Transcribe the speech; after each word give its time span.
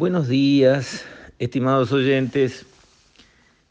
Buenos 0.00 0.28
días, 0.28 1.04
estimados 1.38 1.92
oyentes. 1.92 2.64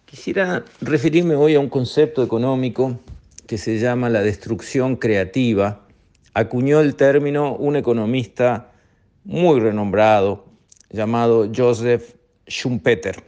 Quisiera 0.05 0.63
referirme 0.79 1.33
hoy 1.33 1.55
a 1.55 1.59
un 1.59 1.69
concepto 1.69 2.21
económico 2.21 3.00
que 3.48 3.58
se 3.58 3.79
llama 3.79 4.11
la 4.11 4.21
destrucción 4.21 4.95
creativa. 4.95 5.87
Acuñó 6.35 6.81
el 6.81 6.93
término 6.93 7.55
un 7.55 7.77
economista 7.77 8.71
muy 9.23 9.59
renombrado 9.59 10.45
llamado 10.91 11.50
Joseph 11.52 12.13
Schumpeter. 12.48 13.23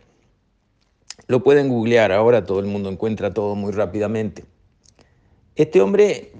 Lo 1.26 1.42
pueden 1.42 1.70
googlear, 1.70 2.12
ahora 2.12 2.46
todo 2.46 2.60
el 2.60 2.68
mundo 2.68 2.92
encuentra 2.92 3.34
todo 3.34 3.56
muy 3.56 3.72
rápidamente. 3.72 4.46
Este 5.56 5.82
hombre 5.82 6.34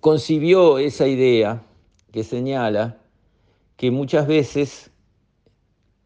concibió 0.00 0.78
esa 0.78 1.06
idea 1.06 1.62
que 2.10 2.24
señala 2.24 2.98
que 3.76 3.92
muchas 3.92 4.26
veces 4.26 4.90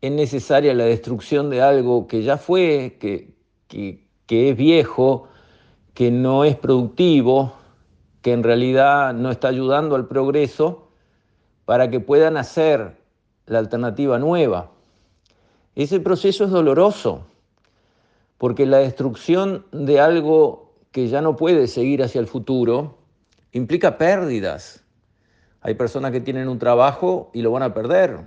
es 0.01 0.12
necesaria 0.12 0.75
la 0.75 0.84
destrucción 0.84 1.51
de 1.51 1.61
algo 1.61 2.07
que 2.07 2.23
ya 2.23 2.38
fue, 2.38 2.97
que, 3.01 3.34
que, 3.66 4.51
es 4.51 4.57
viejo, 4.57 5.29
que 5.95 6.11
no 6.11 6.45
es 6.45 6.57
productivo, 6.57 7.55
que 8.23 8.33
en 8.33 8.43
realidad 8.43 9.12
no 9.15 9.30
está 9.30 9.48
ayudando 9.48 9.97
al 9.97 10.07
progreso, 10.07 10.88
para 11.65 11.91
que 11.91 12.01
puedan 12.01 12.37
hacer 12.37 12.97
la 13.47 13.59
alternativa 13.59 14.19
nueva. 14.19 14.71
Ese 15.74 16.01
proceso 16.01 16.45
es 16.45 16.51
doloroso, 16.51 17.27
porque 18.38 18.66
la 18.66 18.79
destrucción 18.79 19.66
de 19.73 20.01
algo 20.01 20.74
que 20.93 21.09
ya 21.09 21.21
no 21.21 21.37
puede 21.37 21.66
seguir 21.66 22.02
hacia 22.02 22.21
el 22.21 22.27
futuro 22.27 22.99
implica 23.52 23.99
pérdidas. 23.99 24.85
Hay 25.60 25.74
personas 25.74 26.12
que 26.12 26.21
tienen 26.21 26.49
un 26.49 26.59
trabajo 26.59 27.30
y 27.35 27.43
lo 27.43 27.51
van 27.51 27.65
a 27.65 27.74
perder, 27.74 28.21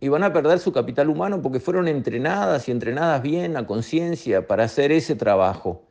y 0.00 0.08
van 0.08 0.22
a 0.22 0.32
perder 0.32 0.58
su 0.58 0.72
capital 0.72 1.08
humano 1.08 1.40
porque 1.42 1.60
fueron 1.60 1.88
entrenadas 1.88 2.68
y 2.68 2.72
entrenadas 2.72 3.22
bien 3.22 3.56
a 3.56 3.66
conciencia 3.66 4.46
para 4.46 4.64
hacer 4.64 4.92
ese 4.92 5.14
trabajo. 5.14 5.82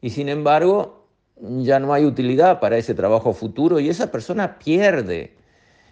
Y 0.00 0.10
sin 0.10 0.28
embargo, 0.28 1.06
ya 1.36 1.80
no 1.80 1.92
hay 1.92 2.04
utilidad 2.04 2.60
para 2.60 2.76
ese 2.76 2.94
trabajo 2.94 3.32
futuro 3.32 3.80
y 3.80 3.88
esa 3.88 4.10
persona 4.10 4.58
pierde. 4.58 5.36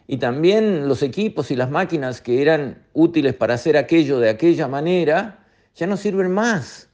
Y 0.06 0.18
también 0.18 0.88
los 0.88 1.02
equipos 1.02 1.50
y 1.50 1.56
las 1.56 1.70
máquinas 1.70 2.20
que 2.20 2.40
eran 2.40 2.86
útiles 2.94 3.34
para 3.34 3.54
hacer 3.54 3.76
aquello 3.76 4.20
de 4.20 4.30
aquella 4.30 4.68
manera, 4.68 5.44
ya 5.74 5.86
no 5.86 5.96
sirven 5.96 6.32
más. 6.32 6.88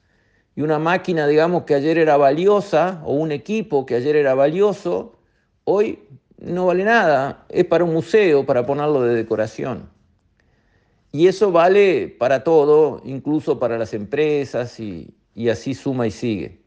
Y 0.55 0.61
una 0.61 0.79
máquina, 0.79 1.27
digamos, 1.27 1.63
que 1.63 1.75
ayer 1.75 1.97
era 1.97 2.17
valiosa, 2.17 3.01
o 3.05 3.13
un 3.13 3.31
equipo 3.31 3.85
que 3.85 3.95
ayer 3.95 4.15
era 4.15 4.35
valioso, 4.35 5.17
hoy 5.63 5.99
no 6.37 6.65
vale 6.65 6.83
nada. 6.83 7.45
Es 7.49 7.65
para 7.65 7.83
un 7.83 7.93
museo, 7.93 8.45
para 8.45 8.65
ponerlo 8.65 9.01
de 9.03 9.15
decoración. 9.15 9.94
Y 11.15 11.29
eso 11.29 11.49
vale 11.49 12.13
para 12.19 12.43
todo, 12.43 13.01
incluso 13.05 13.57
para 13.57 13.77
las 13.77 13.93
empresas 13.93 14.81
y, 14.81 15.15
así 15.49 15.73
suma 15.73 16.07
y 16.07 16.11
sigue. 16.11 16.59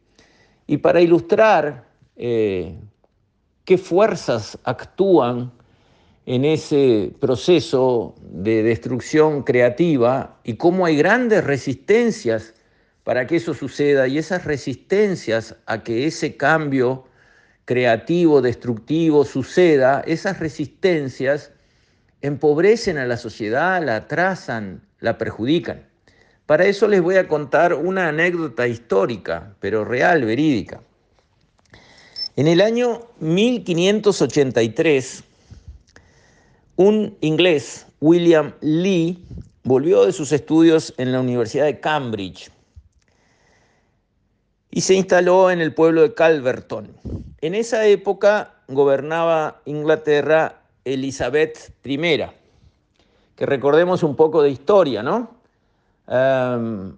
Y 0.66 0.78
para 0.78 1.02
ilustrar 1.02 1.86
eh, 2.16 2.78
qué 3.66 3.76
fuerzas 3.76 4.58
actúan 4.64 5.52
en 6.24 6.46
ese 6.46 7.12
proceso 7.20 8.14
de 8.22 8.62
destrucción 8.62 9.42
creativa 9.42 10.40
y 10.44 10.54
cómo 10.54 10.86
hay 10.86 10.96
grandes 10.96 11.44
resistencias 11.44 12.54
para 13.04 13.26
que 13.26 13.36
eso 13.36 13.52
suceda 13.52 14.08
y 14.08 14.16
esas 14.16 14.46
resistencias 14.46 15.56
a 15.66 15.82
que 15.82 16.06
ese 16.06 16.38
cambio 16.38 17.04
creativo, 17.66 18.40
destructivo 18.40 19.26
suceda, 19.26 20.02
esas 20.06 20.40
resistencias 20.40 21.52
empobrecen 22.22 22.98
a 22.98 23.06
la 23.06 23.16
sociedad, 23.16 23.82
la 23.84 23.96
atrasan, 23.96 24.82
la 25.00 25.18
perjudican. 25.18 25.86
Para 26.46 26.64
eso 26.64 26.88
les 26.88 27.02
voy 27.02 27.16
a 27.16 27.28
contar 27.28 27.74
una 27.74 28.08
anécdota 28.08 28.66
histórica, 28.66 29.54
pero 29.60 29.84
real, 29.84 30.24
verídica. 30.24 30.80
En 32.36 32.46
el 32.46 32.60
año 32.60 33.02
1583, 33.20 35.24
un 36.76 37.16
inglés, 37.20 37.86
William 38.00 38.52
Lee, 38.60 39.24
volvió 39.64 40.06
de 40.06 40.12
sus 40.12 40.32
estudios 40.32 40.94
en 40.96 41.12
la 41.12 41.20
Universidad 41.20 41.66
de 41.66 41.80
Cambridge 41.80 42.50
y 44.70 44.80
se 44.80 44.94
instaló 44.94 45.50
en 45.50 45.60
el 45.60 45.74
pueblo 45.74 46.02
de 46.02 46.14
Calverton. 46.14 46.96
En 47.40 47.54
esa 47.54 47.86
época 47.86 48.54
gobernaba 48.68 49.60
Inglaterra 49.64 50.62
Elizabeth 50.92 51.72
I, 51.84 52.26
que 53.36 53.46
recordemos 53.46 54.02
un 54.02 54.16
poco 54.16 54.42
de 54.42 54.50
historia, 54.50 55.02
¿no? 55.02 55.30
Em, 56.06 56.96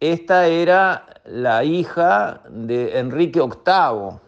esta 0.00 0.46
era 0.48 1.06
la 1.24 1.64
hija 1.64 2.42
de 2.50 2.98
Enrique 2.98 3.40
VIII, 3.40 4.18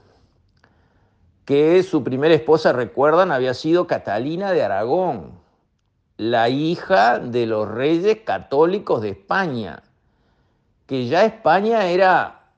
que 1.44 1.82
su 1.82 2.02
primera 2.02 2.34
esposa, 2.34 2.72
recuerdan, 2.72 3.32
había 3.32 3.54
sido 3.54 3.86
Catalina 3.86 4.52
de 4.52 4.62
Aragón, 4.62 5.32
la 6.16 6.48
hija 6.48 7.18
de 7.18 7.46
los 7.46 7.68
reyes 7.68 8.18
católicos 8.24 9.02
de 9.02 9.10
España, 9.10 9.82
que 10.86 11.06
ya 11.06 11.24
España 11.24 11.86
era, 11.86 12.50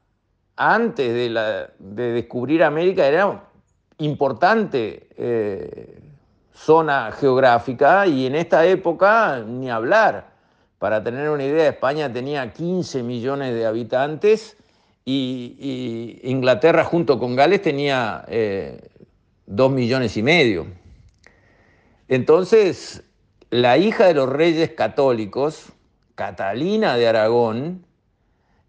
antes 0.57 1.13
de, 1.13 2.13
descubrir 2.13 2.63
América, 2.63 3.07
era 3.07 3.43
importante 3.99 5.09
eh, 5.17 6.08
zona 6.65 7.13
geográfica 7.13 8.07
y 8.07 8.27
en 8.27 8.35
esta 8.35 8.67
época 8.67 9.43
ni 9.47 9.71
hablar. 9.71 10.33
Para 10.79 11.03
tener 11.03 11.29
una 11.31 11.45
idea, 11.45 11.69
España 11.69 12.13
tenía 12.13 12.53
15 12.53 13.03
millones 13.03 13.55
de 13.55 13.67
habitantes 13.67 14.57
y, 15.05 16.21
Inglaterra 16.23 16.85
junto 16.85 17.19
con 17.19 17.35
Gales 17.35 17.63
tenía 17.63 18.25
eh, 18.29 18.91
2 19.47 19.71
millones 19.71 20.17
y 20.17 20.23
medio. 20.23 20.67
Entonces, 22.09 23.03
la 23.51 23.79
hija 23.79 24.07
de 24.07 24.15
los 24.15 24.29
reyes 24.29 24.71
católicos, 24.71 25.73
Catalina 26.15 26.97
de 26.97 27.09
Aragón, 27.09 27.87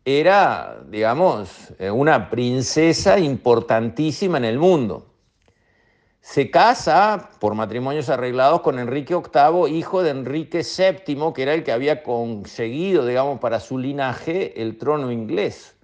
era, 0.05 0.79
digamos, 0.89 1.73
eh, 1.78 1.91
una 1.91 2.29
princesa 2.29 3.19
importantísima 3.19 4.38
en 4.38 4.45
el 4.45 4.57
mundo. 4.57 5.09
Se 6.22 6.52
casa 6.52 7.30
por 7.40 7.56
matrimonios 7.56 8.09
arreglados 8.09 8.62
con 8.62 8.78
Enrique 8.78 9.16
VIII, 9.16 9.74
hijo 9.74 10.03
de 10.03 10.12
Enrique 10.12 10.63
VII, 10.63 11.34
que 11.34 11.41
era 11.41 11.53
el 11.53 11.63
que 11.63 11.72
había 11.72 12.03
conseguido, 12.03 13.06
digamos, 13.06 13.40
para 13.40 13.59
su 13.59 13.78
linaje 13.78 14.62
el 14.62 14.78
trono 14.78 15.12
inglés. 15.12 15.75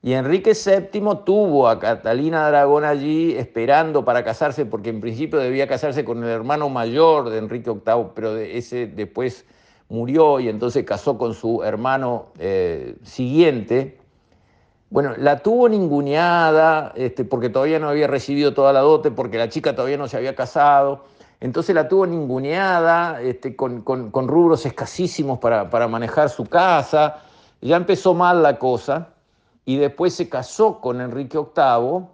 Y 0.00 0.12
Enrique 0.12 0.52
VII 0.52 1.00
tuvo 1.24 1.68
a 1.68 1.80
Catalina 1.80 2.42
de 2.42 2.48
Aragón 2.48 2.84
allí 2.84 3.34
esperando 3.36 4.04
para 4.04 4.22
casarse, 4.22 4.64
porque 4.64 4.90
en 4.90 5.00
principio 5.00 5.40
debía 5.40 5.66
casarse 5.66 6.04
con 6.04 6.22
el 6.22 6.30
hermano 6.30 6.68
mayor 6.68 7.30
de 7.30 7.38
Enrique 7.38 7.70
VIII, 7.70 8.06
pero 8.14 8.36
ese 8.36 8.86
después 8.86 9.44
murió 9.88 10.38
y 10.38 10.48
entonces 10.48 10.84
casó 10.84 11.18
con 11.18 11.34
su 11.34 11.64
hermano 11.64 12.26
eh, 12.38 12.96
siguiente. 13.02 13.98
Bueno, 14.90 15.12
la 15.18 15.40
tuvo 15.40 15.68
ninguneada 15.68 16.92
este, 16.96 17.24
porque 17.24 17.50
todavía 17.50 17.78
no 17.78 17.90
había 17.90 18.06
recibido 18.06 18.54
toda 18.54 18.72
la 18.72 18.80
dote, 18.80 19.10
porque 19.10 19.36
la 19.36 19.50
chica 19.50 19.74
todavía 19.74 19.98
no 19.98 20.08
se 20.08 20.16
había 20.16 20.34
casado. 20.34 21.04
Entonces 21.40 21.74
la 21.74 21.88
tuvo 21.88 22.06
ninguneada, 22.06 23.20
este, 23.20 23.54
con, 23.54 23.84
rubros 24.12 24.64
escasísimos 24.64 25.38
para, 25.38 25.68
para, 25.68 25.88
manejar 25.88 26.30
su 26.30 26.46
casa. 26.46 27.18
Ya 27.60 27.76
empezó 27.76 28.14
mal 28.14 28.42
la 28.42 28.58
cosa. 28.58 29.08
Y 29.66 29.76
después 29.76 30.14
se 30.14 30.30
casó 30.30 30.80
con 30.80 31.02
Enrique 31.02 31.36
VIII, 31.36 32.06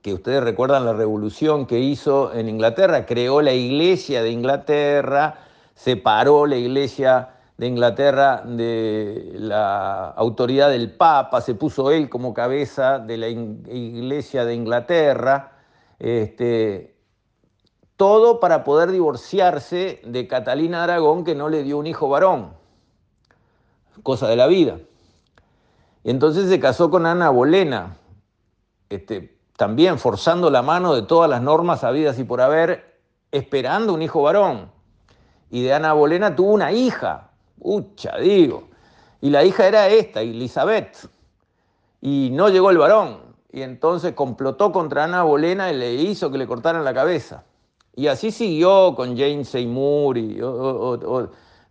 que 0.00 0.14
ustedes 0.14 0.44
recuerdan 0.44 0.84
la 0.84 0.92
revolución 0.92 1.66
que 1.66 1.80
hizo 1.80 2.32
en 2.32 2.48
Inglaterra. 2.48 3.04
Creó 3.04 3.42
la 3.42 3.52
iglesia 3.52 4.22
de 4.22 4.30
Inglaterra, 4.30 5.38
separó 5.74 6.46
la 6.46 6.56
iglesia 6.56 7.30
de 7.60 7.66
Inglaterra 7.66 8.42
de 8.42 9.32
la 9.34 10.08
autoridad 10.12 10.70
del 10.70 10.92
Papa, 10.92 11.42
se 11.42 11.54
puso 11.54 11.90
él 11.90 12.08
como 12.08 12.32
cabeza 12.32 12.98
de 12.98 13.18
la 13.18 13.28
Iglesia 13.28 14.46
de 14.46 14.54
Inglaterra, 14.54 15.52
este, 15.98 16.96
todo 17.96 18.40
para 18.40 18.64
poder 18.64 18.90
divorciarse 18.90 20.00
de 20.06 20.26
Catalina 20.26 20.84
Aragón 20.84 21.22
que 21.22 21.34
no 21.34 21.50
le 21.50 21.62
dio 21.62 21.76
un 21.76 21.86
hijo 21.86 22.08
varón, 22.08 22.54
cosa 24.02 24.26
de 24.26 24.36
la 24.36 24.46
vida. 24.46 24.78
Entonces 26.02 26.48
se 26.48 26.58
casó 26.60 26.88
con 26.88 27.04
Ana 27.04 27.28
Bolena, 27.28 27.98
este, 28.88 29.38
también 29.58 29.98
forzando 29.98 30.48
la 30.48 30.62
mano 30.62 30.94
de 30.94 31.02
todas 31.02 31.28
las 31.28 31.42
normas 31.42 31.84
habidas 31.84 32.18
y 32.18 32.24
por 32.24 32.40
haber, 32.40 33.02
esperando 33.30 33.92
un 33.92 34.00
hijo 34.00 34.22
varón. 34.22 34.72
Y 35.50 35.62
de 35.62 35.74
Ana 35.74 35.92
Bolena 35.92 36.34
tuvo 36.34 36.52
una 36.52 36.72
hija, 36.72 37.29
Ucha, 37.60 38.18
digo. 38.18 38.68
Y 39.20 39.30
la 39.30 39.44
hija 39.44 39.66
era 39.66 39.88
esta, 39.88 40.22
Elizabeth. 40.22 41.08
Y 42.00 42.30
no 42.32 42.48
llegó 42.48 42.70
el 42.70 42.78
varón. 42.78 43.30
Y 43.52 43.62
entonces 43.62 44.12
complotó 44.14 44.72
contra 44.72 45.04
Ana 45.04 45.22
Bolena 45.22 45.72
y 45.72 45.76
le 45.76 45.94
hizo 45.94 46.30
que 46.30 46.38
le 46.38 46.46
cortaran 46.46 46.84
la 46.84 46.94
cabeza. 46.94 47.44
Y 47.94 48.06
así 48.06 48.30
siguió 48.30 48.94
con 48.94 49.16
Jane 49.16 49.44
Seymour 49.44 50.16
y 50.16 50.34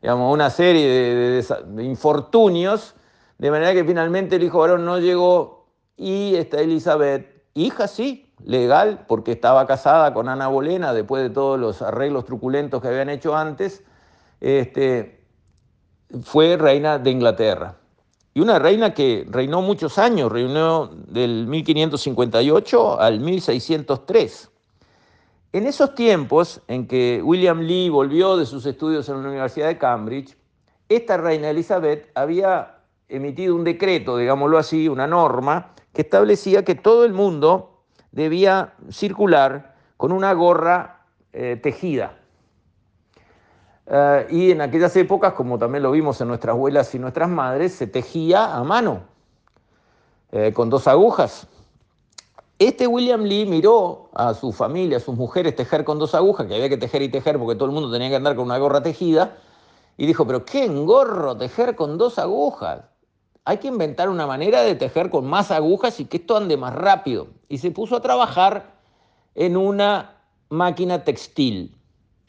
digamos, 0.01 0.33
una 0.33 0.49
serie 0.49 0.87
de, 0.87 1.83
infortunios, 1.83 2.95
de 3.37 3.51
manera 3.51 3.73
que 3.73 3.83
finalmente 3.83 4.35
el 4.35 4.43
hijo 4.43 4.59
varón 4.59 4.85
no 4.85 4.99
llegó 4.99 5.67
y 5.97 6.35
esta 6.35 6.59
Elizabeth, 6.59 7.43
hija 7.53 7.87
sí, 7.87 8.31
legal, 8.43 9.05
porque 9.07 9.33
estaba 9.33 9.65
casada 9.65 10.13
con 10.13 10.29
Ana 10.29 10.47
Bolena 10.47 10.93
después 10.93 11.23
de 11.23 11.29
todos 11.29 11.59
los 11.59 11.81
arreglos 11.81 12.25
truculentos 12.25 12.81
que 12.81 12.87
habían 12.87 13.09
hecho 13.09 13.35
antes, 13.35 13.83
este, 14.39 15.18
fue 16.23 16.57
reina 16.57 16.97
de 16.97 17.11
Inglaterra. 17.11 17.75
Y 18.33 18.41
una 18.41 18.59
reina 18.59 18.93
que 18.93 19.25
reinó 19.29 19.61
muchos 19.61 19.97
años, 19.97 20.31
reinó 20.31 20.87
del 20.87 21.47
1558 21.47 22.99
al 22.99 23.19
1603. 23.19 24.49
En 25.51 25.65
esos 25.65 25.95
tiempos 25.95 26.61
en 26.67 26.87
que 26.87 27.21
William 27.23 27.61
Lee 27.61 27.89
volvió 27.89 28.37
de 28.37 28.45
sus 28.45 28.65
estudios 28.65 29.09
en 29.09 29.23
la 29.23 29.29
Universidad 29.29 29.67
de 29.67 29.77
Cambridge, 29.79 30.37
esta 30.87 31.17
reina 31.17 31.49
Elizabeth 31.49 32.09
había 32.13 32.77
emitido 33.07 33.55
un 33.55 33.63
decreto, 33.63 34.17
digámoslo 34.17 34.59
así, 34.59 34.87
una 34.87 35.07
norma, 35.07 35.73
que 35.93 36.03
establecía 36.03 36.63
que 36.63 36.75
todo 36.75 37.03
el 37.03 37.13
mundo 37.13 37.81
debía 38.11 38.73
circular 38.91 39.75
con 39.97 40.11
una 40.11 40.33
gorra 40.33 41.05
eh, 41.33 41.59
tejida. 41.61 42.19
Eh, 43.91 44.27
y 44.29 44.51
en 44.51 44.61
aquellas 44.61 44.95
épocas, 44.95 45.33
como 45.33 45.57
también 45.57 45.81
lo 45.81 45.91
vimos 45.91 46.21
en 46.21 46.27
nuestras 46.27 46.53
abuelas 46.53 46.93
y 46.93 46.99
nuestras 46.99 47.27
madres, 47.27 47.73
se 47.73 47.87
tejía 47.87 48.55
a 48.55 48.63
mano, 48.63 49.01
eh, 50.31 50.53
con 50.53 50.69
dos 50.69 50.87
agujas. 50.87 51.47
Este 52.59 52.85
William 52.85 53.23
Lee 53.23 53.47
miró 53.47 54.11
a 54.13 54.33
su 54.35 54.51
familia, 54.51 54.97
a 54.97 54.99
sus 54.99 55.15
mujeres 55.15 55.55
tejer 55.55 55.83
con 55.83 55.97
dos 55.97 56.13
agujas, 56.13 56.45
que 56.45 56.53
había 56.53 56.69
que 56.69 56.77
tejer 56.77 57.01
y 57.01 57.09
tejer 57.09 57.39
porque 57.39 57.55
todo 57.55 57.65
el 57.65 57.71
mundo 57.71 57.91
tenía 57.91 58.09
que 58.09 58.17
andar 58.17 58.35
con 58.35 58.45
una 58.45 58.59
gorra 58.59 58.83
tejida, 58.83 59.37
y 59.97 60.05
dijo, 60.05 60.27
pero 60.27 60.45
qué 60.45 60.65
engorro 60.65 61.35
tejer 61.35 61.75
con 61.75 61.97
dos 61.97 62.19
agujas. 62.19 62.83
Hay 63.43 63.57
que 63.57 63.69
inventar 63.69 64.09
una 64.09 64.27
manera 64.27 64.61
de 64.61 64.75
tejer 64.75 65.09
con 65.09 65.25
más 65.25 65.49
agujas 65.49 65.99
y 65.99 66.05
que 66.05 66.17
esto 66.17 66.37
ande 66.37 66.57
más 66.57 66.75
rápido. 66.75 67.27
Y 67.47 67.57
se 67.57 67.71
puso 67.71 67.95
a 67.95 68.01
trabajar 68.01 68.75
en 69.33 69.57
una 69.57 70.21
máquina 70.49 71.03
textil 71.03 71.78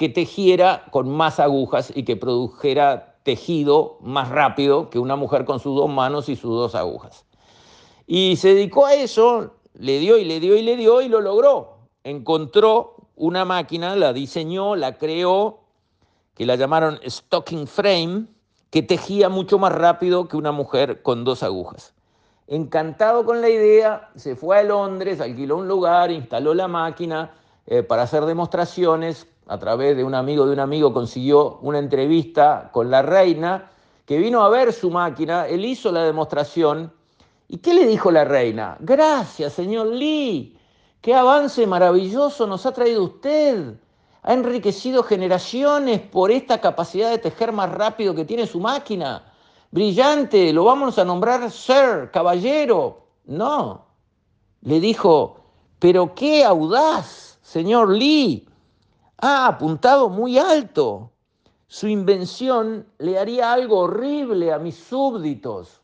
que 0.00 0.08
tejiera 0.08 0.86
con 0.92 1.10
más 1.10 1.38
agujas 1.40 1.92
y 1.94 2.04
que 2.04 2.16
produjera 2.16 3.16
tejido 3.22 3.98
más 4.00 4.30
rápido 4.30 4.88
que 4.88 4.98
una 4.98 5.14
mujer 5.14 5.44
con 5.44 5.60
sus 5.60 5.76
dos 5.76 5.90
manos 5.90 6.30
y 6.30 6.36
sus 6.36 6.52
dos 6.52 6.74
agujas. 6.74 7.26
Y 8.06 8.36
se 8.36 8.54
dedicó 8.54 8.86
a 8.86 8.94
eso 8.94 9.56
le 9.74 9.98
dio 9.98 10.16
y 10.16 10.24
le 10.24 10.40
dio 10.40 10.56
y 10.56 10.62
le 10.62 10.78
dio 10.78 11.02
y 11.02 11.08
lo 11.08 11.20
logró. 11.20 11.80
Encontró 12.02 12.94
una 13.14 13.44
máquina, 13.44 13.94
la 13.94 14.14
diseñó, 14.14 14.74
la 14.74 14.96
creó, 14.96 15.60
que 16.34 16.46
la 16.46 16.56
llamaron 16.56 16.98
stocking 17.06 17.66
frame, 17.66 18.24
que 18.70 18.80
tejía 18.80 19.28
mucho 19.28 19.58
más 19.58 19.72
rápido 19.72 20.28
que 20.28 20.38
una 20.38 20.50
mujer 20.50 21.02
con 21.02 21.24
dos 21.24 21.42
agujas. 21.42 21.92
Encantado 22.46 23.26
con 23.26 23.42
la 23.42 23.50
idea, 23.50 24.08
se 24.16 24.34
fue 24.34 24.60
a 24.60 24.62
Londres, 24.62 25.20
alquiló 25.20 25.58
un 25.58 25.68
lugar, 25.68 26.10
instaló 26.10 26.54
la 26.54 26.68
máquina 26.68 27.34
eh, 27.66 27.82
para 27.82 28.04
hacer 28.04 28.24
demostraciones. 28.24 29.26
A 29.50 29.58
través 29.58 29.96
de 29.96 30.04
un 30.04 30.14
amigo 30.14 30.46
de 30.46 30.52
un 30.52 30.60
amigo 30.60 30.92
consiguió 30.92 31.58
una 31.62 31.78
entrevista 31.78 32.70
con 32.72 32.90
la 32.90 33.02
reina, 33.02 33.70
que 34.06 34.18
vino 34.18 34.42
a 34.42 34.48
ver 34.48 34.72
su 34.72 34.90
máquina. 34.90 35.46
Él 35.48 35.64
hizo 35.64 35.90
la 35.90 36.04
demostración 36.04 36.92
¿Y 37.52 37.58
qué 37.58 37.74
le 37.74 37.84
dijo 37.84 38.12
la 38.12 38.24
reina? 38.24 38.76
Gracias, 38.78 39.54
señor 39.54 39.88
Lee. 39.88 40.56
Qué 41.00 41.16
avance 41.16 41.66
maravilloso 41.66 42.46
nos 42.46 42.64
ha 42.64 42.70
traído 42.70 43.02
usted. 43.02 43.74
Ha 44.22 44.32
enriquecido 44.34 45.02
generaciones 45.02 46.00
por 46.00 46.30
esta 46.30 46.60
capacidad 46.60 47.10
de 47.10 47.18
tejer 47.18 47.50
más 47.50 47.72
rápido 47.72 48.14
que 48.14 48.24
tiene 48.24 48.46
su 48.46 48.60
máquina. 48.60 49.32
Brillante, 49.72 50.52
lo 50.52 50.62
vamos 50.62 50.96
a 51.00 51.04
nombrar 51.04 51.50
Sir, 51.50 52.10
caballero. 52.12 53.08
No. 53.24 53.84
Le 54.60 54.78
dijo, 54.78 55.40
pero 55.80 56.14
qué 56.14 56.44
audaz, 56.44 57.40
señor 57.42 57.90
Lee. 57.90 58.46
Ha 59.20 59.46
apuntado 59.46 60.08
muy 60.08 60.38
alto. 60.38 61.10
Su 61.66 61.88
invención 61.88 62.86
le 62.98 63.18
haría 63.18 63.52
algo 63.52 63.80
horrible 63.80 64.52
a 64.52 64.58
mis 64.58 64.76
súbditos 64.76 65.80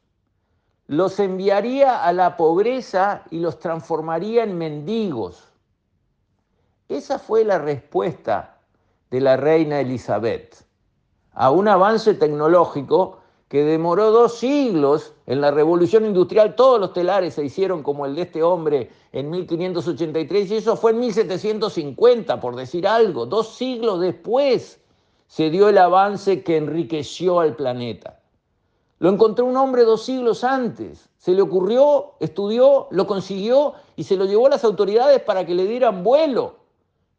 los 0.89 1.19
enviaría 1.19 2.05
a 2.05 2.13
la 2.13 2.37
pobreza 2.37 3.25
y 3.31 3.41
los 3.41 3.59
transformaría 3.59 4.45
en 4.45 4.57
mendigos. 4.57 5.53
Esa 6.89 7.19
fue 7.19 7.45
la 7.45 7.59
respuesta 7.59 8.59
de 9.11 9.21
la 9.21 9.37
reina 9.37 9.81
Elizabeth 9.81 10.65
a 11.33 11.51
un 11.51 11.69
avance 11.69 12.15
tecnológico 12.15 13.19
que 13.49 13.65
demoró 13.65 14.11
dos 14.11 14.39
siglos. 14.39 15.15
En 15.27 15.41
la 15.41 15.51
revolución 15.51 16.05
industrial 16.05 16.57
todos 16.57 16.81
los 16.81 16.93
telares 16.93 17.35
se 17.35 17.45
hicieron 17.45 17.83
como 17.83 18.07
el 18.07 18.15
de 18.15 18.23
este 18.23 18.43
hombre 18.43 18.91
en 19.13 19.31
1583 19.31 20.51
y 20.51 20.57
eso 20.57 20.77
fue 20.77 20.93
en 20.93 21.01
1750, 21.01 22.41
por 22.41 22.57
decir 22.57 22.87
algo. 22.87 23.27
Dos 23.27 23.55
siglos 23.55 24.01
después 24.01 24.81
se 25.29 25.51
dio 25.51 25.69
el 25.69 25.79
avance 25.79 26.43
que 26.43 26.57
enriqueció 26.57 27.41
al 27.41 27.57
planeta. 27.57 28.21
Lo 28.99 29.11
encontró 29.11 29.45
un 29.45 29.57
hombre 29.57 29.85
dos 29.85 30.05
siglos 30.05 30.43
antes. 30.43 31.09
Se 31.19 31.33
le 31.33 31.43
ocurrió, 31.43 32.15
estudió, 32.21 32.89
lo 32.91 33.07
consiguió 33.07 33.75
y 33.95 34.05
se 34.05 34.17
lo 34.17 34.25
llevó 34.25 34.47
a 34.47 34.51
las 34.51 34.65
autoridades 34.65 35.21
para 35.21 35.45
que 35.45 35.55
le 35.55 35.67
dieran 35.67 36.03
vuelo. 36.03 36.57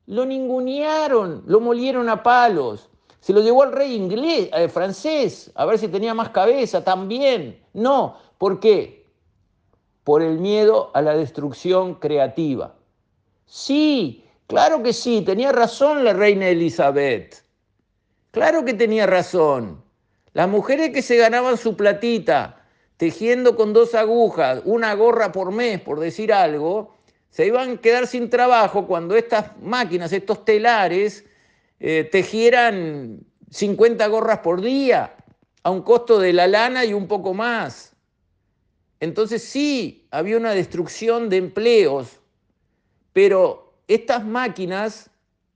Lo 0.08 0.26
ningunearon, 0.26 1.44
lo 1.46 1.60
molieron 1.60 2.10
a 2.10 2.24
palos. 2.24 2.90
Se 3.20 3.34
lo 3.34 3.42
llevó 3.42 3.64
al 3.64 3.72
rey 3.72 3.94
inglés, 3.94 4.50
eh, 4.54 4.70
francés, 4.70 5.52
a 5.56 5.66
ver 5.66 5.78
si 5.80 5.88
tenía 5.88 6.14
más 6.14 6.30
cabeza 6.30 6.84
también. 6.84 7.60
No, 7.74 8.18
¿por 8.38 8.60
qué? 8.60 9.06
Por 10.04 10.22
el 10.22 10.38
miedo 10.40 10.92
a 10.94 11.02
la 11.02 11.16
destrucción 11.16 11.96
creativa. 11.96 12.76
Sí, 13.46 14.26
claro 14.48 14.82
que 14.84 14.94
sí, 14.94 15.22
tenía 15.22 15.52
razón 15.52 16.04
la 16.04 16.14
reina 16.14 16.48
Elizabeth. 16.48 17.44
Claro 18.32 18.64
que 18.64 18.74
tenía 18.74 19.06
razón. 19.06 19.84
Las 20.34 20.48
mujeres 20.48 20.92
que 20.92 21.02
se 21.02 21.18
ganaban 21.18 21.58
su 21.58 21.76
platita 21.76 22.58
tejiendo 22.98 23.56
con 23.56 23.74
dos 23.74 23.96
agujas, 23.96 24.62
una 24.66 24.94
gorra 24.96 25.32
por 25.32 25.52
mes, 25.52 25.80
por 25.80 26.00
decir 26.00 26.34
algo, 26.34 26.96
se 27.30 27.46
iban 27.46 27.72
a 27.72 27.78
quedar 27.78 28.08
sin 28.08 28.30
trabajo 28.30 28.88
cuando 28.88 29.16
estas 29.16 29.56
máquinas, 29.62 30.12
estos 30.12 30.44
telares, 30.44 31.26
eh, 31.80 32.08
tejieran 32.12 33.20
50 33.50 34.06
gorras 34.08 34.40
por 34.40 34.62
día, 34.62 35.16
a 35.64 35.72
un 35.72 35.82
costo 35.82 36.20
de 36.20 36.34
la 36.34 36.48
lana 36.48 36.86
y 36.86 36.94
un 36.94 37.08
poco 37.08 37.34
más. 37.34 37.96
Entonces 39.00 39.44
sí, 39.44 40.08
había 40.12 40.38
una 40.38 40.52
destrucción 40.52 41.30
de 41.30 41.38
empleos, 41.38 42.20
pero 43.14 43.74
estas 43.88 44.26
máquinas 44.26 45.10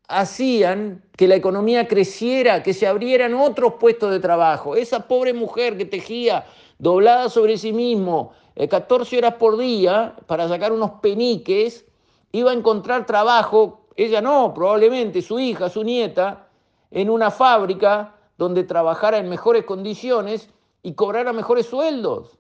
hacían 0.07 1.03
que 1.15 1.27
la 1.27 1.36
economía 1.36 1.88
creciera, 1.88 2.62
que 2.63 2.74
se 2.74 2.86
abrieran 2.86 3.34
otros 3.34 3.75
puestos 3.79 4.12
de 4.12 4.19
trabajo. 4.19 4.75
Esa 4.75 5.07
pobre 5.07 5.34
mujer 5.34 5.77
que 5.77 5.86
tejía 5.86 6.46
doblada 6.77 7.29
sobre 7.29 7.57
sí 7.57 7.72
mismo 7.74 8.34
14 8.69 9.15
eh, 9.15 9.19
horas 9.19 9.36
por 9.36 9.57
día 9.57 10.15
para 10.27 10.48
sacar 10.48 10.72
unos 10.72 10.91
peniques, 11.01 11.86
iba 12.31 12.51
a 12.51 12.53
encontrar 12.53 13.05
trabajo, 13.05 13.80
ella 13.95 14.21
no, 14.21 14.53
probablemente 14.53 15.21
su 15.21 15.39
hija, 15.39 15.69
su 15.69 15.83
nieta, 15.83 16.48
en 16.91 17.10
una 17.10 17.31
fábrica 17.31 18.15
donde 18.38 18.63
trabajara 18.63 19.17
en 19.17 19.29
mejores 19.29 19.65
condiciones 19.65 20.50
y 20.83 20.93
cobrara 20.93 21.33
mejores 21.33 21.67
sueldos. 21.67 22.39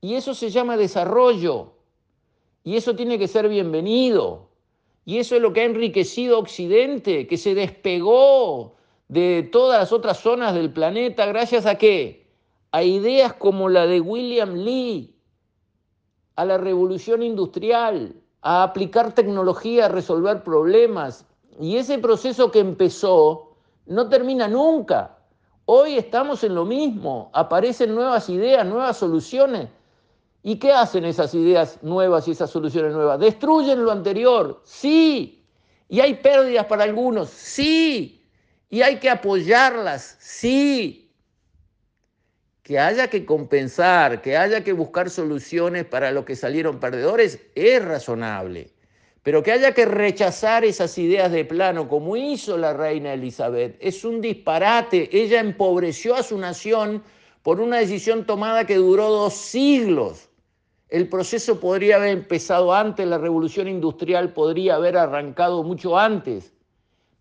Y 0.00 0.14
eso 0.14 0.34
se 0.34 0.50
llama 0.50 0.76
desarrollo. 0.76 1.72
Y 2.64 2.76
eso 2.76 2.94
tiene 2.94 3.18
que 3.18 3.28
ser 3.28 3.48
bienvenido. 3.48 4.48
Y 5.04 5.18
eso 5.18 5.36
es 5.36 5.42
lo 5.42 5.52
que 5.52 5.62
ha 5.62 5.64
enriquecido 5.64 6.38
Occidente, 6.38 7.26
que 7.26 7.36
se 7.36 7.54
despegó 7.54 8.76
de 9.08 9.48
todas 9.50 9.80
las 9.80 9.92
otras 9.92 10.18
zonas 10.18 10.54
del 10.54 10.72
planeta 10.72 11.26
gracias 11.26 11.66
a 11.66 11.76
qué? 11.76 12.26
A 12.70 12.82
ideas 12.82 13.34
como 13.34 13.68
la 13.68 13.86
de 13.86 14.00
William 14.00 14.54
Lee, 14.54 15.14
a 16.36 16.44
la 16.44 16.56
revolución 16.56 17.22
industrial, 17.22 18.14
a 18.42 18.62
aplicar 18.62 19.14
tecnología 19.14 19.86
a 19.86 19.88
resolver 19.88 20.42
problemas. 20.42 21.24
Y 21.60 21.76
ese 21.76 21.98
proceso 21.98 22.50
que 22.50 22.60
empezó 22.60 23.54
no 23.86 24.08
termina 24.08 24.48
nunca. 24.48 25.16
Hoy 25.64 25.96
estamos 25.96 26.44
en 26.44 26.54
lo 26.54 26.64
mismo, 26.64 27.30
aparecen 27.32 27.94
nuevas 27.94 28.28
ideas, 28.28 28.66
nuevas 28.66 28.96
soluciones 28.96 29.68
¿Y 30.42 30.56
qué 30.56 30.72
hacen 30.72 31.04
esas 31.04 31.34
ideas 31.34 31.78
nuevas 31.82 32.26
y 32.26 32.32
esas 32.32 32.50
soluciones 32.50 32.92
nuevas? 32.92 33.20
Destruyen 33.20 33.84
lo 33.84 33.92
anterior, 33.92 34.60
sí. 34.64 35.44
Y 35.88 36.00
hay 36.00 36.14
pérdidas 36.14 36.66
para 36.66 36.82
algunos, 36.82 37.30
sí. 37.30 38.24
Y 38.68 38.82
hay 38.82 38.98
que 38.98 39.08
apoyarlas, 39.08 40.16
sí. 40.18 41.01
Que 42.62 42.78
haya 42.78 43.08
que 43.08 43.24
compensar, 43.26 44.22
que 44.22 44.36
haya 44.36 44.62
que 44.62 44.72
buscar 44.72 45.10
soluciones 45.10 45.84
para 45.84 46.12
los 46.12 46.24
que 46.24 46.36
salieron 46.36 46.78
perdedores, 46.78 47.40
es 47.54 47.84
razonable. 47.84 48.70
Pero 49.22 49.42
que 49.42 49.52
haya 49.52 49.72
que 49.72 49.84
rechazar 49.84 50.64
esas 50.64 50.96
ideas 50.98 51.30
de 51.30 51.44
plano, 51.44 51.88
como 51.88 52.16
hizo 52.16 52.56
la 52.56 52.72
reina 52.72 53.14
Elizabeth, 53.14 53.76
es 53.80 54.04
un 54.04 54.20
disparate. 54.20 55.08
Ella 55.12 55.40
empobreció 55.40 56.14
a 56.14 56.22
su 56.22 56.38
nación 56.38 57.02
por 57.42 57.60
una 57.60 57.78
decisión 57.78 58.26
tomada 58.26 58.66
que 58.66 58.76
duró 58.76 59.10
dos 59.10 59.34
siglos. 59.34 60.28
El 60.88 61.08
proceso 61.08 61.58
podría 61.58 61.96
haber 61.96 62.10
empezado 62.10 62.74
antes, 62.74 63.06
la 63.06 63.18
revolución 63.18 63.66
industrial 63.66 64.32
podría 64.32 64.74
haber 64.74 64.96
arrancado 64.96 65.62
mucho 65.62 65.98
antes, 65.98 66.52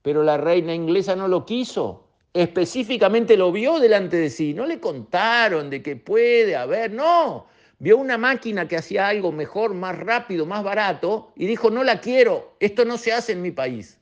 pero 0.01 0.23
la 0.23 0.37
reina 0.37 0.75
inglesa 0.75 1.15
no 1.15 1.27
lo 1.27 1.45
quiso. 1.45 2.10
Específicamente 2.33 3.35
lo 3.35 3.51
vio 3.51 3.79
delante 3.79 4.17
de 4.17 4.29
sí, 4.29 4.53
no 4.53 4.65
le 4.65 4.79
contaron 4.79 5.69
de 5.69 5.81
que 5.81 5.97
puede 5.97 6.55
haber, 6.55 6.91
no, 6.91 7.47
vio 7.79 7.97
una 7.97 8.17
máquina 8.17 8.67
que 8.67 8.77
hacía 8.77 9.09
algo 9.09 9.33
mejor, 9.33 9.73
más 9.73 9.99
rápido, 9.99 10.45
más 10.45 10.63
barato, 10.63 11.33
y 11.35 11.45
dijo, 11.45 11.69
no 11.69 11.83
la 11.83 11.99
quiero, 11.99 12.55
esto 12.61 12.85
no 12.85 12.97
se 12.97 13.11
hace 13.11 13.33
en 13.33 13.41
mi 13.41 13.51
país. 13.51 13.99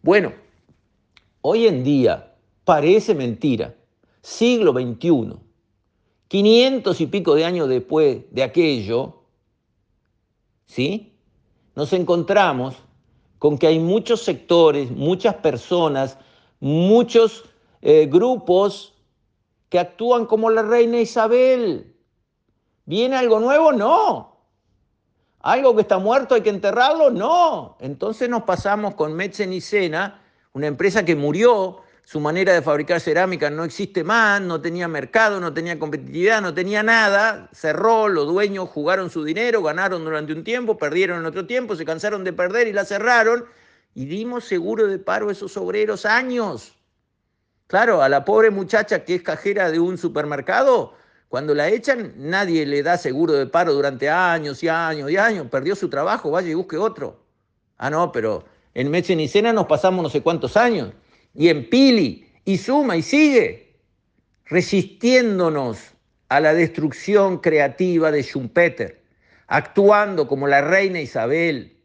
Bueno, 0.00 0.32
hoy 1.42 1.66
en 1.66 1.84
día 1.84 2.32
parece 2.64 3.14
mentira, 3.14 3.74
siglo 4.22 4.72
XXI, 4.72 5.36
500 6.28 7.00
y 7.00 7.06
pico 7.06 7.34
de 7.34 7.44
años 7.44 7.68
después 7.68 8.20
de 8.30 8.42
aquello, 8.42 9.24
¿sí? 10.64 11.12
Nos 11.74 11.92
encontramos 11.92 12.76
con 13.38 13.58
que 13.58 13.66
hay 13.66 13.78
muchos 13.78 14.22
sectores, 14.22 14.90
muchas 14.90 15.34
personas, 15.34 16.16
muchos 16.60 17.44
eh, 17.82 18.06
grupos 18.06 18.94
que 19.68 19.78
actúan 19.78 20.26
como 20.26 20.50
la 20.50 20.62
reina 20.62 21.00
Isabel, 21.00 21.90
¿Viene 22.90 23.14
algo 23.14 23.38
nuevo? 23.38 23.70
No. 23.70 24.36
¿Algo 25.42 25.76
que 25.76 25.82
está 25.82 25.98
muerto 25.98 26.34
hay 26.34 26.40
que 26.40 26.50
enterrarlo? 26.50 27.08
No. 27.12 27.76
Entonces 27.78 28.28
nos 28.28 28.42
pasamos 28.42 28.96
con 28.96 29.14
Metzen 29.14 29.52
y 29.52 29.60
Sena, 29.60 30.20
una 30.54 30.66
empresa 30.66 31.04
que 31.04 31.14
murió, 31.14 31.82
su 32.02 32.18
manera 32.18 32.52
de 32.52 32.62
fabricar 32.62 33.00
cerámica 33.00 33.48
no 33.48 33.62
existe 33.62 34.02
más, 34.02 34.40
no 34.40 34.60
tenía 34.60 34.88
mercado, 34.88 35.38
no 35.38 35.54
tenía 35.54 35.78
competitividad, 35.78 36.42
no 36.42 36.52
tenía 36.52 36.82
nada, 36.82 37.48
cerró, 37.52 38.08
los 38.08 38.26
dueños 38.26 38.68
jugaron 38.68 39.08
su 39.08 39.22
dinero, 39.22 39.62
ganaron 39.62 40.04
durante 40.04 40.32
un 40.32 40.42
tiempo, 40.42 40.76
perdieron 40.76 41.20
en 41.20 41.26
otro 41.26 41.46
tiempo, 41.46 41.76
se 41.76 41.84
cansaron 41.84 42.24
de 42.24 42.32
perder 42.32 42.66
y 42.66 42.72
la 42.72 42.84
cerraron 42.84 43.44
y 43.94 44.06
dimos 44.06 44.44
seguro 44.44 44.86
de 44.86 44.98
paro 44.98 45.28
a 45.28 45.32
esos 45.32 45.56
obreros 45.56 46.06
años. 46.06 46.76
Claro, 47.66 48.02
a 48.02 48.08
la 48.08 48.24
pobre 48.24 48.50
muchacha 48.50 49.04
que 49.04 49.14
es 49.14 49.22
cajera 49.22 49.70
de 49.70 49.78
un 49.78 49.96
supermercado, 49.98 50.94
cuando 51.30 51.54
la 51.54 51.68
echan, 51.68 52.12
nadie 52.16 52.66
le 52.66 52.82
da 52.82 52.98
seguro 52.98 53.34
de 53.34 53.46
paro 53.46 53.72
durante 53.72 54.10
años 54.10 54.64
y 54.64 54.68
años 54.68 55.08
y 55.08 55.16
años. 55.16 55.46
Perdió 55.48 55.76
su 55.76 55.88
trabajo, 55.88 56.32
vaya 56.32 56.50
y 56.50 56.54
busque 56.54 56.76
otro. 56.76 57.22
Ah, 57.78 57.88
no, 57.88 58.10
pero 58.10 58.44
en 58.74 58.90
Mechenicena 58.90 59.52
nos 59.52 59.66
pasamos 59.66 60.02
no 60.02 60.10
sé 60.10 60.22
cuántos 60.22 60.56
años. 60.56 60.92
Y 61.32 61.48
en 61.48 61.70
Pili, 61.70 62.28
y 62.44 62.58
suma, 62.58 62.96
y 62.96 63.02
sigue. 63.02 63.76
Resistiéndonos 64.46 65.78
a 66.28 66.40
la 66.40 66.52
destrucción 66.52 67.38
creativa 67.38 68.10
de 68.10 68.24
Schumpeter. 68.24 69.00
Actuando 69.46 70.26
como 70.26 70.48
la 70.48 70.62
reina 70.62 71.00
Isabel. 71.00 71.79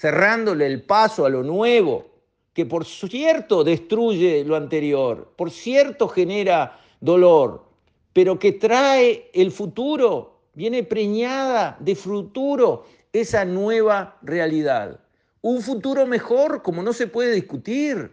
Cerrándole 0.00 0.66
el 0.66 0.82
paso 0.82 1.26
a 1.26 1.30
lo 1.30 1.42
nuevo. 1.42 2.06
Que 2.54 2.66
por 2.66 2.84
cierto 2.84 3.64
destruye 3.64 4.44
lo 4.44 4.56
anterior. 4.56 5.32
Por 5.36 5.50
cierto 5.50 6.08
genera 6.08 6.80
dolor 7.00 7.70
pero 8.12 8.38
que 8.38 8.52
trae 8.52 9.30
el 9.32 9.52
futuro, 9.52 10.40
viene 10.54 10.82
preñada 10.82 11.76
de 11.80 11.94
futuro 11.94 12.86
esa 13.12 13.44
nueva 13.44 14.18
realidad. 14.22 15.00
Un 15.42 15.62
futuro 15.62 16.06
mejor, 16.06 16.62
como 16.62 16.82
no 16.82 16.92
se 16.92 17.06
puede 17.06 17.32
discutir. 17.32 18.10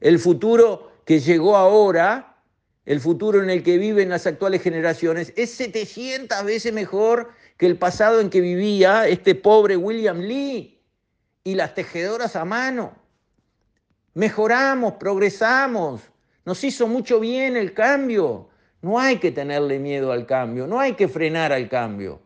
El 0.00 0.18
futuro 0.18 0.90
que 1.04 1.20
llegó 1.20 1.56
ahora, 1.56 2.42
el 2.86 3.00
futuro 3.00 3.42
en 3.42 3.50
el 3.50 3.62
que 3.62 3.78
viven 3.78 4.08
las 4.08 4.26
actuales 4.26 4.62
generaciones, 4.62 5.32
es 5.36 5.50
700 5.50 6.44
veces 6.44 6.72
mejor 6.72 7.30
que 7.56 7.66
el 7.66 7.76
pasado 7.76 8.20
en 8.20 8.30
que 8.30 8.40
vivía 8.40 9.06
este 9.06 9.34
pobre 9.34 9.76
William 9.76 10.20
Lee 10.20 10.81
y 11.44 11.54
las 11.54 11.74
tejedoras 11.74 12.36
a 12.36 12.44
mano. 12.44 12.92
Mejoramos, 14.14 14.94
progresamos, 14.94 16.02
nos 16.44 16.62
hizo 16.64 16.86
mucho 16.86 17.20
bien 17.20 17.56
el 17.56 17.72
cambio. 17.72 18.48
No 18.82 18.98
hay 18.98 19.16
que 19.18 19.30
tenerle 19.30 19.78
miedo 19.78 20.12
al 20.12 20.26
cambio, 20.26 20.66
no 20.66 20.80
hay 20.80 20.94
que 20.94 21.08
frenar 21.08 21.52
al 21.52 21.68
cambio. 21.68 22.20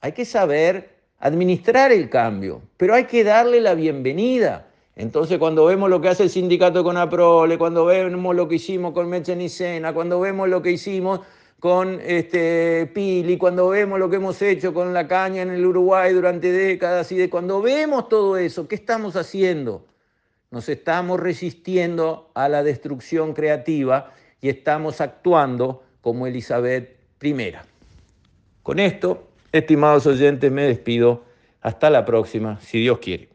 Hay 0.00 0.12
que 0.12 0.24
saber 0.24 0.94
administrar 1.18 1.92
el 1.92 2.10
cambio, 2.10 2.62
pero 2.76 2.94
hay 2.94 3.04
que 3.04 3.24
darle 3.24 3.60
la 3.60 3.74
bienvenida. 3.74 4.66
Entonces, 4.96 5.38
cuando 5.38 5.64
vemos 5.64 5.90
lo 5.90 6.00
que 6.00 6.08
hace 6.08 6.22
el 6.22 6.30
sindicato 6.30 6.84
con 6.84 6.96
APROLE, 6.96 7.58
cuando 7.58 7.84
vemos 7.84 8.34
lo 8.34 8.46
que 8.46 8.56
hicimos 8.56 8.92
con 8.92 9.08
Mechenicena, 9.08 9.92
cuando 9.92 10.20
vemos 10.20 10.48
lo 10.48 10.62
que 10.62 10.70
hicimos 10.70 11.20
con 11.64 11.98
este, 12.04 12.90
Pili, 12.92 13.38
cuando 13.38 13.70
vemos 13.70 13.98
lo 13.98 14.10
que 14.10 14.16
hemos 14.16 14.42
hecho 14.42 14.74
con 14.74 14.92
la 14.92 15.08
caña 15.08 15.40
en 15.40 15.48
el 15.48 15.64
Uruguay 15.64 16.12
durante 16.12 16.52
décadas, 16.52 17.10
y 17.10 17.16
de 17.16 17.30
cuando 17.30 17.62
vemos 17.62 18.10
todo 18.10 18.36
eso, 18.36 18.68
¿qué 18.68 18.74
estamos 18.74 19.16
haciendo? 19.16 19.86
Nos 20.50 20.68
estamos 20.68 21.18
resistiendo 21.18 22.30
a 22.34 22.50
la 22.50 22.62
destrucción 22.62 23.32
creativa 23.32 24.12
y 24.42 24.50
estamos 24.50 25.00
actuando 25.00 25.82
como 26.02 26.26
Elizabeth 26.26 26.98
I. 27.22 27.54
Con 28.62 28.78
esto, 28.78 29.26
estimados 29.50 30.06
oyentes, 30.06 30.52
me 30.52 30.64
despido. 30.64 31.24
Hasta 31.62 31.88
la 31.88 32.04
próxima, 32.04 32.60
si 32.60 32.80
Dios 32.80 32.98
quiere. 32.98 33.33